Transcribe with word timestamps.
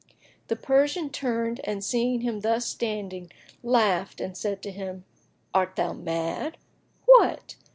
The 0.47 0.55
Persian 0.55 1.11
turned 1.11 1.61
and 1.63 1.83
seeing 1.83 2.21
him 2.21 2.39
thus 2.39 2.65
standing 2.65 3.31
laughed 3.61 4.19
and 4.19 4.35
said 4.35 4.63
to 4.63 4.71
him, 4.71 5.05
"Art 5.53 5.75
thou 5.75 5.93
mad? 5.93 6.57
What! 7.05 7.55